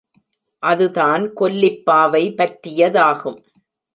[0.63, 3.39] அதுதான் கொல்லிப் பாவை பற்றியதாகும்.